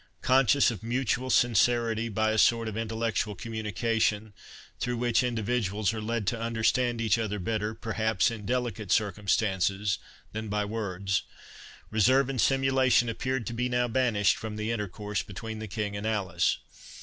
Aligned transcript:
Conscious 0.23 0.71
of 0.71 0.81
mutual 0.81 1.29
sincerity, 1.29 2.09
by 2.09 2.31
a 2.31 2.39
sort 2.39 2.67
of 2.67 2.75
intellectual 2.75 3.35
communication, 3.35 4.33
through 4.79 4.97
which 4.97 5.21
individuals 5.21 5.93
are 5.93 6.01
led 6.01 6.25
to 6.25 6.41
understand 6.41 6.99
each 6.99 7.19
other 7.19 7.37
better, 7.37 7.75
perhaps, 7.75 8.31
in 8.31 8.43
delicate 8.43 8.91
circumstances, 8.91 9.99
than 10.31 10.47
by 10.47 10.65
words, 10.65 11.21
reserve 11.91 12.29
and 12.31 12.41
simulation 12.41 13.09
appeared 13.09 13.45
to 13.45 13.53
be 13.53 13.69
now 13.69 13.87
banished 13.87 14.37
from 14.37 14.55
the 14.55 14.71
intercourse 14.71 15.21
between 15.21 15.59
the 15.59 15.67
King 15.67 15.95
and 15.95 16.07
Alice. 16.07 16.57